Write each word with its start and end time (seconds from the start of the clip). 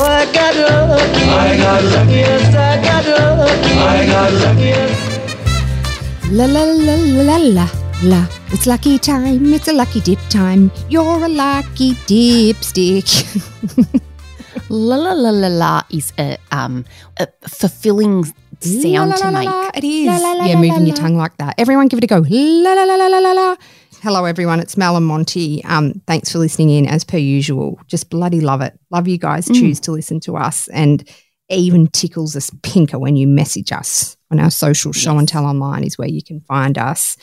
I 0.00 0.24
got 0.32 0.54
lucky. 0.54 1.22
I 1.26 1.56
got 1.58 1.82
lucky. 1.94 2.18
Yes, 2.22 2.54
I 2.54 2.78
got 2.82 3.04
lucky. 3.06 3.72
I 3.74 4.06
got 4.06 4.32
lucky. 4.44 4.72
La 6.30 6.46
la 6.46 6.62
la 6.62 6.94
la 6.94 7.22
la 7.22 7.36
la 7.36 7.66
la. 8.04 8.26
It's 8.52 8.66
lucky 8.66 8.98
time. 8.98 9.52
It's 9.52 9.68
a 9.68 9.72
lucky 9.72 10.00
dip 10.00 10.18
time. 10.30 10.70
You're 10.88 11.24
a 11.24 11.28
lucky 11.28 11.94
dipstick. 12.06 13.08
La 14.70 14.96
la 14.96 15.12
la 15.12 15.30
la 15.30 15.48
la 15.48 15.82
is 15.90 16.12
a 16.18 16.36
um 16.52 16.84
a 17.18 17.26
fulfilling 17.48 18.24
sound 18.60 19.10
La, 19.10 19.16
la, 19.16 19.16
to 19.16 19.24
la, 19.24 19.30
la, 19.30 19.38
make. 19.38 19.48
la. 19.48 19.70
It 19.74 19.84
is. 19.84 20.06
La, 20.06 20.18
la, 20.18 20.32
la, 20.32 20.44
yeah, 20.44 20.54
la, 20.54 20.60
moving 20.60 20.84
la, 20.84 20.86
your 20.92 20.96
la. 20.96 21.02
tongue 21.02 21.16
like 21.16 21.36
that. 21.38 21.54
Everyone 21.58 21.88
give 21.88 21.98
it 21.98 22.04
a 22.04 22.06
go. 22.06 22.20
La 22.28 22.72
la 22.74 22.84
la 22.84 22.96
la 22.96 23.06
la 23.08 23.18
la 23.18 23.32
la. 23.32 23.56
Hello, 24.00 24.24
everyone. 24.24 24.60
It's 24.60 24.76
Mel 24.76 24.96
and 24.96 25.06
Monty. 25.06 25.64
Um, 25.64 26.00
thanks 26.06 26.30
for 26.30 26.38
listening 26.38 26.70
in 26.70 26.86
as 26.86 27.02
per 27.04 27.16
usual. 27.16 27.80
Just 27.88 28.10
bloody 28.10 28.40
love 28.40 28.60
it. 28.60 28.78
Love 28.90 29.08
you 29.08 29.18
guys. 29.18 29.48
Mm. 29.48 29.54
Choose 29.58 29.80
to 29.80 29.92
listen 29.92 30.20
to 30.20 30.36
us, 30.36 30.68
and 30.68 31.08
even 31.48 31.88
tickles 31.88 32.36
us 32.36 32.50
pinker 32.62 32.98
when 32.98 33.16
you 33.16 33.26
message 33.26 33.72
us 33.72 34.16
on 34.30 34.38
our 34.38 34.50
social 34.50 34.92
show 34.92 35.18
and 35.18 35.26
tell 35.28 35.46
online 35.46 35.82
is 35.82 35.98
where 35.98 36.08
you 36.08 36.22
can 36.22 36.40
find 36.42 36.78
us. 36.78 37.16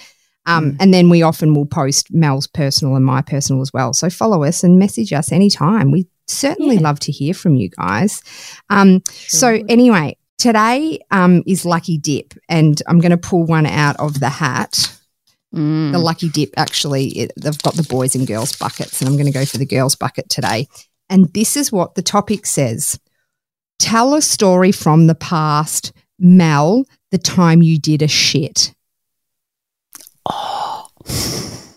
Um, 0.48 0.72
Mm. 0.74 0.78
And 0.80 0.94
then 0.94 1.10
we 1.10 1.22
often 1.22 1.54
will 1.54 1.66
post 1.66 2.12
Mel's 2.14 2.46
personal 2.48 2.96
and 2.96 3.06
my 3.06 3.22
personal 3.22 3.62
as 3.62 3.72
well. 3.74 3.94
So 3.94 4.10
follow 4.10 4.44
us 4.44 4.64
and 4.64 4.78
message 4.78 5.14
us 5.14 5.32
anytime. 5.32 5.92
We 5.92 6.08
certainly 6.28 6.76
Yeah. 6.76 6.82
love 6.82 7.00
to 7.02 7.12
hear 7.12 7.34
from 7.34 7.56
you 7.56 7.70
guys. 7.70 8.22
Um, 8.70 9.02
so 9.28 9.60
anyway, 9.70 10.18
today 10.38 11.00
um, 11.12 11.42
is 11.48 11.66
Lucky 11.66 11.98
Dip, 11.98 12.34
and 12.50 12.82
I'm 12.88 13.00
going 13.00 13.12
to 13.12 13.18
pull 13.18 13.46
one 13.46 13.66
out 13.66 13.96
of 14.00 14.20
the 14.20 14.30
hat. 14.30 14.92
Mm. 15.56 15.94
The 15.94 16.00
Lucky 16.00 16.30
Dip, 16.30 16.54
actually, 16.58 17.08
it, 17.08 17.32
they've 17.38 17.62
got 17.64 17.76
the 17.76 17.84
boys 17.84 18.14
and 18.14 18.28
girls 18.28 18.56
buckets, 18.56 19.00
and 19.00 19.10
I'm 19.10 19.16
going 19.16 19.26
to 19.26 19.32
go 19.32 19.46
for 19.46 19.58
the 19.58 19.66
girls 19.66 19.96
bucket 19.96 20.30
today. 20.30 20.68
And 21.10 21.32
this 21.34 21.56
is 21.56 21.72
what 21.72 21.96
the 21.96 22.02
topic 22.02 22.46
says 22.46 23.00
Tell 23.80 24.14
a 24.14 24.22
story 24.22 24.72
from 24.72 25.08
the 25.08 25.16
past, 25.16 25.94
Mel, 26.20 26.86
the 27.12 27.18
time 27.18 27.62
you 27.62 27.80
did 27.80 28.02
a 28.02 28.08
shit. 28.08 28.74
Oh, 30.28 30.90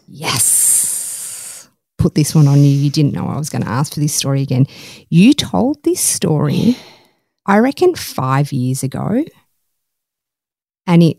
Yes. 0.08 1.68
Put 1.98 2.14
this 2.14 2.34
one 2.34 2.48
on 2.48 2.58
you. 2.58 2.70
You 2.70 2.90
didn't 2.90 3.12
know 3.12 3.26
I 3.28 3.38
was 3.38 3.50
going 3.50 3.62
to 3.62 3.68
ask 3.68 3.94
for 3.94 4.00
this 4.00 4.14
story 4.14 4.42
again. 4.42 4.66
You 5.10 5.32
told 5.32 5.82
this 5.82 6.00
story, 6.00 6.76
I 7.46 7.58
reckon, 7.58 7.94
five 7.94 8.52
years 8.52 8.82
ago. 8.82 9.24
And 10.86 11.02
it 11.02 11.18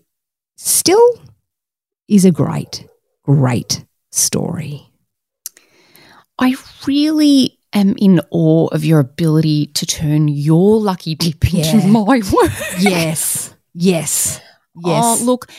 still 0.57 1.21
is 2.09 2.25
a 2.25 2.31
great, 2.31 2.85
great 3.23 3.85
story. 4.11 4.91
I 6.39 6.55
really 6.87 7.59
am 7.73 7.95
in 7.97 8.21
awe 8.31 8.67
of 8.67 8.83
your 8.83 8.99
ability 8.99 9.67
to 9.67 9.85
turn 9.85 10.27
your 10.27 10.79
lucky 10.79 11.15
dip 11.15 11.53
into 11.53 11.87
my 11.87 12.01
work. 12.01 12.51
Yes. 12.79 13.53
Yes. 13.73 14.41
Yes. 14.75 15.21
Oh, 15.21 15.21
look, 15.23 15.51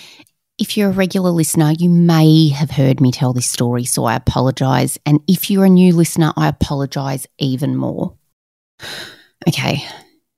if 0.58 0.76
you're 0.76 0.90
a 0.90 0.92
regular 0.92 1.30
listener, 1.30 1.72
you 1.78 1.88
may 1.88 2.48
have 2.48 2.70
heard 2.70 3.00
me 3.00 3.12
tell 3.12 3.32
this 3.32 3.48
story, 3.48 3.84
so 3.84 4.04
I 4.04 4.14
apologize. 4.14 4.98
And 5.06 5.20
if 5.28 5.50
you're 5.50 5.64
a 5.64 5.70
new 5.70 5.94
listener, 5.94 6.32
I 6.36 6.48
apologize 6.48 7.26
even 7.38 7.76
more. 7.76 8.16
Okay. 9.48 9.84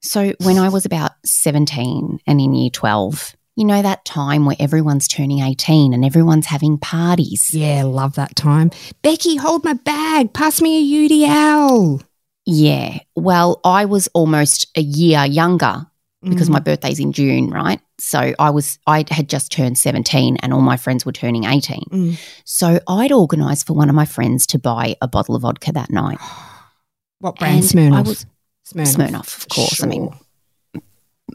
So, 0.01 0.33
when 0.41 0.59
I 0.59 0.69
was 0.69 0.85
about 0.85 1.13
17 1.25 2.19
and 2.27 2.41
in 2.41 2.55
year 2.55 2.71
12, 2.71 3.37
you 3.57 3.65
know, 3.65 3.83
that 3.83 4.05
time 4.05 4.47
where 4.47 4.57
everyone's 4.59 5.07
turning 5.09 5.41
18 5.41 5.93
and 5.93 6.05
everyone's 6.05 6.47
having 6.47 6.79
parties. 6.79 7.55
yeah, 7.55 7.83
love 7.85 8.15
that 8.15 8.35
time. 8.37 8.71
Becky, 9.03 9.37
hold 9.37 9.65
my 9.65 9.75
bag. 9.75 10.33
Pass 10.33 10.61
me 10.63 10.79
a 10.79 11.09
UDL. 11.09 12.03
Yeah. 12.47 12.99
Well, 13.15 13.61
I 13.65 13.85
was 13.85 14.09
almost 14.15 14.67
a 14.77 14.81
year 14.81 15.25
younger 15.27 15.87
because 16.25 16.49
Mm. 16.49 16.53
my 16.53 16.61
birthday's 16.61 16.99
in 17.01 17.13
June, 17.13 17.51
right? 17.51 17.81
So 17.99 18.33
I 18.39 18.51
was 18.51 18.79
I 18.87 19.05
had 19.11 19.29
just 19.29 19.53
turned 19.53 19.77
17 19.77 20.37
and 20.39 20.53
all 20.53 20.61
my 20.61 20.77
friends 20.77 21.05
were 21.05 21.13
turning 21.13 21.45
18. 21.45 21.83
Mm. 21.91 22.19
So 22.45 22.81
I'd 22.89 23.13
organised 23.13 23.67
for 23.67 23.75
one 23.75 23.89
of 23.89 23.95
my 23.95 24.05
friends 24.07 24.47
to 24.49 24.59
buy 24.59 24.97
a 25.03 25.09
bottle 25.09 25.35
of 25.37 25.43
vodka 25.43 25.73
that 25.73 25.91
night. 25.91 26.19
What 27.19 27.39
brand? 27.39 27.57
And 27.57 27.65
Smirnoff. 27.65 27.97
I 27.97 28.01
was 28.03 28.27
Smirnoff. 28.67 28.97
Smirnoff, 28.97 29.37
of 29.43 29.49
course. 29.49 29.83
I 29.83 29.87
mean, 29.87 30.11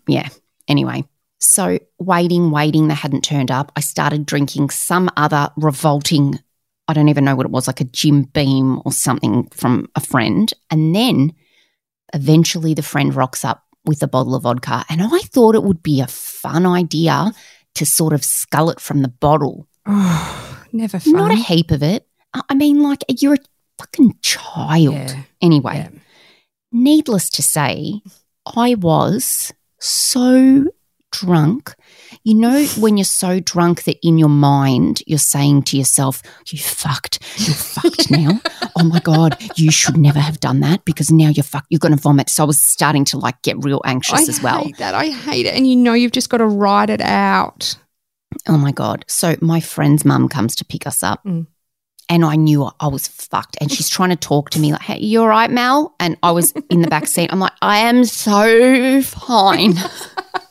yeah. 0.08 0.28
Anyway, 0.68 1.06
so 1.40 1.80
waiting, 2.00 2.52
waiting, 2.52 2.88
they 2.88 2.94
hadn't 2.96 3.24
turned 3.24 3.52
up. 3.52 3.72
I 3.75 3.81
started 3.81 4.25
drinking 4.25 4.70
some 4.72 5.09
other 5.18 5.50
revolting, 5.58 6.40
I 6.88 6.94
don't 6.94 7.09
even 7.09 7.25
know 7.25 7.36
what 7.36 7.46
it 7.46 7.52
was, 7.52 7.68
like 7.68 7.81
a 7.81 7.86
Jim 7.86 8.24
Beam 8.24 8.81
or 8.86 8.92
something 8.92 9.48
from 9.53 9.88
a 9.96 10.00
friend. 10.02 10.52
And 10.72 10.96
then 10.96 11.34
eventually 12.14 12.74
the 12.74 12.81
friend 12.81 13.14
rocks 13.14 13.44
up 13.46 13.64
with 13.86 14.02
a 14.03 14.08
bottle 14.08 14.36
of 14.36 14.44
vodka. 14.44 14.84
And 14.90 15.02
I 15.02 15.20
thought 15.20 15.56
it 15.56 15.64
would 15.64 15.84
be 15.84 16.02
a 16.02 16.08
fun 16.08 16.66
idea 16.66 17.31
to 17.75 17.86
sort 17.86 18.14
of 18.14 18.24
scull 18.25 18.69
it 18.69 18.80
from 18.80 19.02
the 19.02 19.08
bottle. 19.08 19.68
Oh, 19.86 20.66
never 20.72 21.00
fun. 21.00 21.14
Not 21.14 21.31
a 21.31 21.36
heap 21.36 21.72
of 21.72 21.84
it. 21.84 22.08
I 22.50 22.56
mean, 22.56 22.81
like, 22.84 23.04
you're 23.22 23.36
a 23.36 23.40
fucking 23.80 24.16
child. 24.22 24.94
Yeah. 24.94 25.22
Anyway, 25.42 25.75
Yeah. 25.75 25.90
needless 26.72 27.30
to 27.31 27.44
say, 27.44 28.02
I 28.56 28.75
was 28.75 29.54
so 29.80 30.66
drunk. 31.12 31.73
You 32.23 32.35
know, 32.35 32.66
when 32.79 32.97
you're 32.97 33.03
so 33.03 33.40
drunk 33.40 33.84
that 33.84 33.97
in 34.06 34.18
your 34.18 34.29
mind 34.29 35.01
you're 35.07 35.18
saying 35.19 35.63
to 35.63 35.78
yourself, 35.78 36.22
You 36.47 36.59
fucked, 36.59 37.19
you're 37.38 37.56
fucked 37.56 38.12
now. 38.12 38.40
Oh 38.78 38.84
my 38.84 39.00
God, 39.00 39.38
you 39.56 39.72
should 39.72 39.97
never 39.97 40.19
have 40.19 40.40
done 40.40 40.59
that 40.62 40.85
because 40.85 41.12
now 41.12 41.29
you're 41.29 41.44
fucked, 41.44 41.68
you're 41.69 41.79
going 41.79 41.95
to 41.95 42.01
vomit. 42.01 42.29
So 42.29 42.44
I 42.44 42.47
was 42.47 42.59
starting 42.59 43.06
to 43.06 43.18
like 43.18 43.41
get 43.41 43.63
real 43.63 43.81
anxious 43.85 44.28
I 44.28 44.29
as 44.29 44.41
well. 44.41 44.63
hate 44.63 44.78
that. 44.78 44.94
I 44.95 45.07
hate 45.09 45.45
it. 45.45 45.56
And 45.56 45.68
you 45.68 45.75
know 45.75 45.94
you've 45.94 46.12
just 46.12 46.29
got 46.29 46.38
to 46.38 46.45
ride 46.45 46.90
it 46.90 47.01
out. 47.01 47.78
Oh 48.47 48.57
my 48.57 48.72
God. 48.72 49.06
So 49.07 49.35
my 49.41 49.59
friend's 49.59 50.06
mum 50.06 50.29
comes 50.29 50.56
to 50.57 50.66
pick 50.66 50.85
us 50.85 51.03
up. 51.03 51.24
Mm. 51.24 51.47
And 52.09 52.24
I 52.24 52.38
knew 52.38 52.69
I 52.79 52.88
was 52.88 53.06
fucked. 53.07 53.57
And 53.59 53.69
she's 53.69 53.89
trying 53.89 54.12
to 54.12 54.16
talk 54.16 54.50
to 54.51 54.59
me 54.59 54.72
like, 54.72 54.81
hey, 54.81 55.00
you 55.00 55.22
all 55.22 55.28
right, 55.28 55.51
Mel? 55.51 55.94
And 56.00 56.18
I 56.24 56.31
was 56.31 56.51
in 56.69 56.81
the 56.81 56.88
back 56.88 57.06
seat. 57.06 57.29
I'm 57.34 57.39
like, 57.39 57.51
I 57.62 57.79
am 57.79 58.06
so 58.06 59.01
fine. 59.01 59.74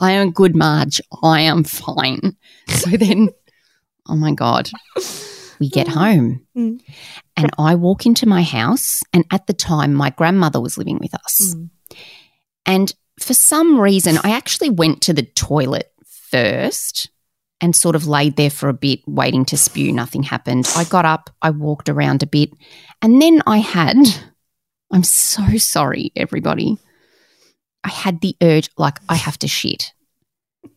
I 0.00 0.12
am 0.12 0.30
good, 0.30 0.54
Marge. 0.54 1.00
I 1.22 1.42
am 1.42 1.64
fine. 1.64 2.36
So 2.68 2.90
then, 2.96 3.30
oh 4.08 4.16
my 4.16 4.32
God, 4.32 4.70
we 5.58 5.68
get 5.68 5.88
home. 5.88 6.46
Mm. 6.56 6.80
And 7.36 7.50
I 7.58 7.74
walk 7.74 8.06
into 8.06 8.26
my 8.26 8.42
house. 8.42 9.02
And 9.12 9.24
at 9.30 9.46
the 9.46 9.52
time, 9.52 9.94
my 9.94 10.10
grandmother 10.10 10.60
was 10.60 10.78
living 10.78 10.98
with 10.98 11.14
us. 11.14 11.54
Mm. 11.54 11.70
And 12.66 12.94
for 13.18 13.34
some 13.34 13.80
reason, 13.80 14.18
I 14.22 14.30
actually 14.30 14.70
went 14.70 15.02
to 15.02 15.12
the 15.12 15.22
toilet 15.22 15.92
first 16.04 17.10
and 17.60 17.74
sort 17.74 17.96
of 17.96 18.06
laid 18.06 18.36
there 18.36 18.50
for 18.50 18.68
a 18.68 18.74
bit, 18.74 19.00
waiting 19.06 19.44
to 19.46 19.56
spew. 19.56 19.92
Nothing 19.92 20.22
happened. 20.22 20.70
I 20.76 20.84
got 20.84 21.04
up, 21.04 21.30
I 21.42 21.50
walked 21.50 21.88
around 21.88 22.22
a 22.22 22.26
bit, 22.26 22.50
and 23.02 23.20
then 23.20 23.42
I 23.46 23.58
had, 23.58 23.96
I'm 24.92 25.02
so 25.02 25.56
sorry, 25.56 26.12
everybody. 26.14 26.78
I 27.84 27.90
had 27.90 28.20
the 28.20 28.36
urge, 28.42 28.68
like, 28.76 28.98
I 29.08 29.14
have 29.14 29.38
to 29.40 29.48
shit. 29.48 29.92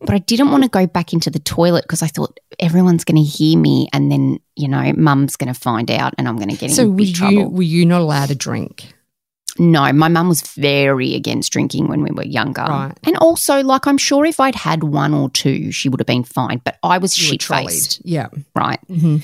But 0.00 0.10
I 0.14 0.18
didn't 0.18 0.50
want 0.50 0.62
to 0.62 0.68
go 0.70 0.86
back 0.86 1.12
into 1.12 1.30
the 1.30 1.38
toilet 1.38 1.82
because 1.82 2.02
I 2.02 2.06
thought 2.06 2.38
everyone's 2.58 3.04
going 3.04 3.16
to 3.22 3.28
hear 3.28 3.58
me 3.58 3.88
and 3.92 4.10
then, 4.10 4.38
you 4.56 4.68
know, 4.68 4.92
mum's 4.96 5.36
going 5.36 5.52
to 5.52 5.58
find 5.58 5.90
out 5.90 6.14
and 6.18 6.28
I'm 6.28 6.36
going 6.36 6.48
to 6.48 6.56
get 6.56 6.70
So 6.70 6.82
in 6.82 6.90
were 6.90 6.96
big 6.96 7.08
you 7.08 7.14
trouble. 7.14 7.50
were 7.50 7.62
you 7.62 7.84
not 7.84 8.00
allowed 8.00 8.28
to 8.28 8.34
drink? 8.34 8.94
No, 9.58 9.92
my 9.92 10.08
mum 10.08 10.28
was 10.28 10.40
very 10.42 11.14
against 11.14 11.52
drinking 11.52 11.88
when 11.88 12.02
we 12.02 12.10
were 12.10 12.24
younger. 12.24 12.62
Right. 12.62 12.92
And 13.04 13.16
also, 13.18 13.62
like, 13.62 13.86
I'm 13.86 13.98
sure 13.98 14.24
if 14.24 14.40
I'd 14.40 14.54
had 14.54 14.82
one 14.82 15.12
or 15.12 15.28
two, 15.28 15.70
she 15.72 15.88
would 15.90 16.00
have 16.00 16.06
been 16.06 16.24
fine. 16.24 16.62
But 16.64 16.78
I 16.82 16.98
was 16.98 17.14
shit 17.14 17.42
faced. 17.42 18.00
Yeah. 18.04 18.28
right? 18.56 18.78
hmm 18.86 19.18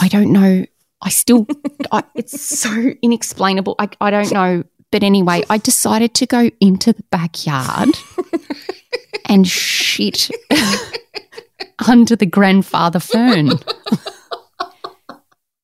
I 0.00 0.06
don't 0.08 0.30
know. 0.30 0.64
I 1.02 1.08
still, 1.08 1.46
I, 1.90 2.04
it's 2.14 2.40
so 2.40 2.92
inexplainable. 3.02 3.74
I, 3.78 3.88
I 4.00 4.10
don't 4.10 4.30
know. 4.32 4.62
But 4.94 5.02
anyway, 5.02 5.42
I 5.50 5.58
decided 5.58 6.14
to 6.14 6.24
go 6.24 6.52
into 6.60 6.92
the 6.92 7.02
backyard 7.10 7.98
and 9.24 9.44
shit 9.44 10.30
under 11.88 12.14
the 12.14 12.26
grandfather 12.26 13.00
fern 13.00 13.48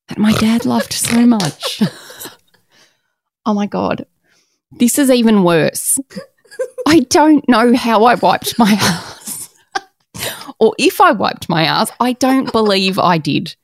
that 0.09 0.17
my 0.17 0.33
dad 0.33 0.65
loved 0.65 0.91
so 0.91 1.25
much. 1.25 1.81
Oh 3.45 3.53
my 3.53 3.67
God. 3.67 4.05
This 4.73 4.99
is 4.99 5.09
even 5.09 5.45
worse. 5.45 5.97
I 6.85 6.99
don't 6.99 7.47
know 7.47 7.73
how 7.73 8.03
I 8.03 8.15
wiped 8.15 8.59
my 8.59 8.73
ass. 8.81 9.49
or 10.59 10.75
if 10.77 10.99
I 10.99 11.13
wiped 11.13 11.47
my 11.47 11.63
ass, 11.63 11.89
I 12.01 12.11
don't 12.11 12.51
believe 12.51 12.99
I 12.99 13.17
did. 13.17 13.55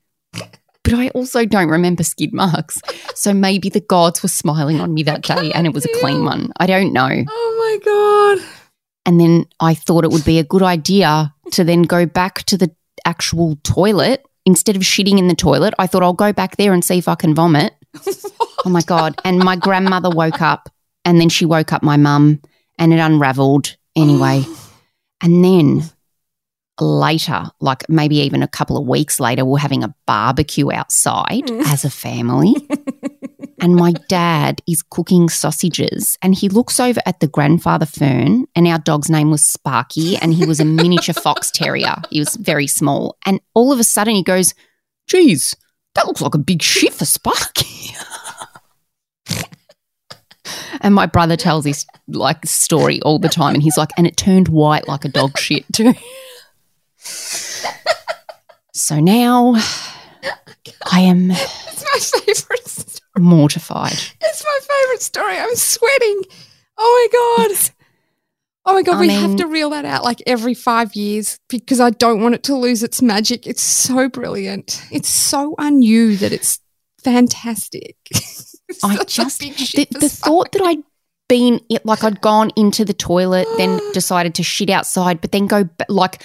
But 0.87 0.93
I 0.93 1.09
also 1.09 1.43
don't 1.43 1.67
remember 1.67 2.01
skid 2.03 2.33
marks. 2.33 2.81
So 3.13 3.33
maybe 3.33 3.67
the 3.67 3.81
gods 3.81 4.23
were 4.23 4.29
smiling 4.29 4.79
on 4.79 4.93
me 4.93 5.03
that 5.03 5.21
day 5.21 5.51
and 5.51 5.67
it 5.67 5.73
was 5.73 5.83
a 5.83 5.99
clean 5.99 6.23
one. 6.23 6.53
I 6.61 6.65
don't 6.65 6.93
know. 6.93 7.09
Oh 7.27 7.79
my 7.81 8.37
god. 8.39 8.49
And 9.05 9.19
then 9.19 9.47
I 9.59 9.73
thought 9.73 10.05
it 10.05 10.11
would 10.11 10.23
be 10.23 10.39
a 10.39 10.45
good 10.45 10.63
idea 10.63 11.33
to 11.51 11.65
then 11.65 11.81
go 11.81 12.05
back 12.05 12.43
to 12.45 12.57
the 12.57 12.73
actual 13.03 13.57
toilet 13.63 14.25
instead 14.45 14.77
of 14.77 14.81
shitting 14.81 15.19
in 15.19 15.27
the 15.27 15.35
toilet. 15.35 15.73
I 15.77 15.87
thought 15.87 16.03
I'll 16.03 16.13
go 16.13 16.31
back 16.31 16.55
there 16.55 16.71
and 16.71 16.85
see 16.85 16.97
if 16.97 17.09
I 17.09 17.15
can 17.15 17.35
vomit. 17.35 17.73
oh 18.65 18.69
my 18.69 18.81
God. 18.81 19.19
And 19.25 19.39
my 19.39 19.57
grandmother 19.57 20.09
woke 20.09 20.41
up 20.41 20.69
And 21.03 21.19
then 21.19 21.27
she 21.27 21.45
woke 21.45 21.73
up 21.73 21.83
my 21.83 21.97
mum 21.97 22.41
and 22.79 22.93
it 22.93 22.99
unraveled 22.99 23.75
anyway. 23.93 24.45
and 25.21 25.43
then 25.43 25.83
later, 26.81 27.45
like 27.59 27.87
maybe 27.89 28.17
even 28.17 28.43
a 28.43 28.47
couple 28.47 28.77
of 28.77 28.87
weeks 28.87 29.19
later, 29.19 29.45
we're 29.45 29.57
having 29.59 29.83
a 29.83 29.93
barbecue 30.05 30.71
outside 30.71 31.45
mm. 31.45 31.61
as 31.67 31.85
a 31.85 31.89
family. 31.89 32.53
and 33.61 33.75
my 33.75 33.91
dad 34.07 34.61
is 34.67 34.83
cooking 34.83 35.29
sausages 35.29 36.17
and 36.21 36.35
he 36.35 36.49
looks 36.49 36.79
over 36.79 37.01
at 37.05 37.19
the 37.19 37.27
grandfather 37.27 37.85
fern 37.85 38.45
and 38.55 38.67
our 38.67 38.79
dog's 38.79 39.09
name 39.09 39.31
was 39.31 39.45
Sparky 39.45 40.15
and 40.17 40.33
he 40.33 40.45
was 40.45 40.59
a 40.59 40.65
miniature 40.65 41.13
fox 41.13 41.51
terrier. 41.53 41.95
He 42.09 42.19
was 42.19 42.35
very 42.35 42.67
small. 42.67 43.17
And 43.25 43.39
all 43.53 43.71
of 43.71 43.79
a 43.79 43.83
sudden 43.83 44.15
he 44.15 44.23
goes, 44.23 44.53
geez, 45.07 45.55
that 45.95 46.05
looks 46.05 46.21
like 46.21 46.35
a 46.35 46.39
big 46.39 46.61
shit 46.61 46.93
for 46.93 47.05
Sparky. 47.05 47.95
and 50.81 50.93
my 50.93 51.07
brother 51.07 51.35
tells 51.35 51.63
this 51.63 51.85
like 52.07 52.45
story 52.45 53.01
all 53.01 53.19
the 53.19 53.29
time 53.29 53.55
and 53.55 53.63
he's 53.63 53.77
like, 53.77 53.89
and 53.97 54.05
it 54.05 54.17
turned 54.17 54.47
white 54.49 54.87
like 54.87 55.05
a 55.05 55.09
dog 55.09 55.37
shit 55.37 55.65
too. 55.73 55.93
so 58.73 58.99
now 58.99 59.55
I 60.91 61.01
am 61.01 61.31
It's 61.31 61.83
my 61.83 62.21
favorite. 62.21 62.67
Story. 62.67 63.01
mortified. 63.23 63.93
It's 64.21 64.43
my 64.43 64.59
favorite 64.61 65.01
story. 65.01 65.37
I'm 65.37 65.55
sweating. 65.55 66.21
Oh 66.77 67.09
my 67.11 67.47
god. 67.47 67.71
Oh 68.69 68.73
my 68.73 68.83
god, 68.83 68.97
I 68.97 68.99
we 68.99 69.09
have 69.09 69.37
to 69.37 69.47
reel 69.47 69.69
that 69.69 69.85
out 69.85 70.03
like 70.03 70.21
every 70.27 70.53
five 70.53 70.93
years 70.93 71.39
because 71.47 71.79
I 71.79 71.89
don't 71.91 72.21
want 72.21 72.35
it 72.35 72.43
to 72.43 72.55
lose 72.55 72.83
its 72.83 73.01
magic. 73.01 73.47
It's 73.47 73.63
so 73.63 74.09
brilliant. 74.09 74.83
It's 74.91 75.07
so 75.09 75.55
unyou 75.57 76.17
that 76.17 76.33
it's 76.33 76.59
fantastic. 77.03 77.95
It's 78.69 78.83
I 78.83 79.01
just 79.05 79.39
the, 79.39 79.87
the 79.91 80.09
thought 80.09 80.51
that 80.51 80.61
I'd 80.61 80.83
been 81.29 81.61
it, 81.69 81.85
like 81.85 82.03
I'd 82.03 82.19
gone 82.19 82.51
into 82.57 82.83
the 82.83 82.93
toilet, 82.93 83.47
then 83.57 83.79
decided 83.93 84.35
to 84.35 84.43
shit 84.43 84.69
outside, 84.69 85.21
but 85.21 85.31
then 85.31 85.47
go 85.47 85.69
like 85.87 86.21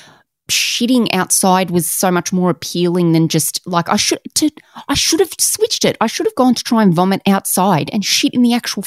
shitting 0.50 1.08
outside 1.14 1.70
was 1.70 1.88
so 1.88 2.10
much 2.10 2.32
more 2.32 2.50
appealing 2.50 3.12
than 3.12 3.28
just 3.28 3.60
like 3.66 3.88
I 3.88 3.96
should 3.96 4.18
to 4.34 4.50
I 4.88 4.94
should 4.94 5.20
have 5.20 5.32
switched 5.38 5.84
it. 5.84 5.96
I 6.00 6.06
should 6.06 6.26
have 6.26 6.34
gone 6.34 6.54
to 6.54 6.64
try 6.64 6.82
and 6.82 6.94
vomit 6.94 7.22
outside 7.26 7.88
and 7.92 8.04
shit 8.04 8.34
in 8.34 8.42
the 8.42 8.52
actual 8.54 8.82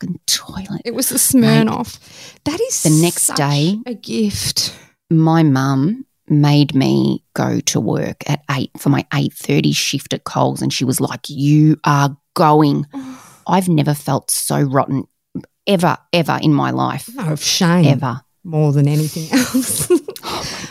fucking 0.00 0.20
toilet. 0.26 0.82
It 0.84 0.94
was 0.94 1.08
the 1.10 1.16
Smirnoff. 1.16 1.98
That 2.44 2.60
is 2.60 2.82
The 2.82 2.90
next 2.90 3.22
such 3.24 3.36
day- 3.36 3.78
a 3.86 3.94
gift. 3.94 4.74
my 5.10 5.42
mum 5.42 6.04
made 6.28 6.74
me 6.74 7.22
go 7.34 7.60
to 7.60 7.78
work 7.80 8.28
at 8.28 8.42
8 8.50 8.70
for 8.78 8.88
my 8.88 9.06
8:30 9.14 9.72
shift 9.76 10.12
at 10.12 10.24
Coles 10.24 10.60
and 10.60 10.72
she 10.72 10.84
was 10.84 11.00
like 11.00 11.28
you 11.28 11.78
are 11.84 12.16
going 12.34 12.84
I've 13.46 13.68
never 13.68 13.94
felt 13.94 14.30
so 14.32 14.60
rotten 14.60 15.04
ever 15.68 15.96
ever 16.12 16.38
in 16.42 16.52
my 16.52 16.70
life 16.72 17.08
No, 17.14 17.28
of 17.32 17.40
shame. 17.42 17.84
ever 17.86 18.22
more 18.42 18.72
than 18.72 18.88
anything 18.88 19.28
else. 19.38 19.88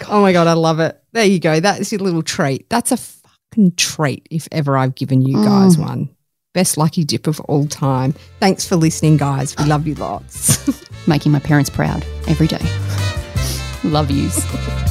Oh 0.09 0.21
my 0.21 0.33
god. 0.33 0.47
I 0.47 0.53
love 0.53 0.79
it. 0.79 1.01
There 1.13 1.25
you 1.25 1.39
go. 1.39 1.59
That's 1.59 1.91
your 1.91 1.99
little 1.99 2.23
treat. 2.23 2.69
That's 2.69 2.91
a 2.91 2.97
fucking 2.97 3.75
treat 3.75 4.27
if 4.31 4.47
ever 4.51 4.77
I've 4.77 4.95
given 4.95 5.21
you 5.21 5.43
guys 5.43 5.77
mm. 5.77 5.87
one. 5.87 6.09
Best 6.53 6.77
lucky 6.77 7.03
dip 7.03 7.27
of 7.27 7.39
all 7.41 7.67
time. 7.67 8.13
Thanks 8.39 8.65
for 8.65 8.75
listening, 8.77 9.17
guys. 9.17 9.55
We 9.57 9.65
love 9.65 9.85
you 9.85 9.95
lots. 9.95 10.65
making 11.07 11.31
my 11.31 11.39
parents 11.39 11.69
proud 11.69 12.03
every 12.27 12.47
day 12.47 12.65
love 13.85 14.09
yous 14.09 14.43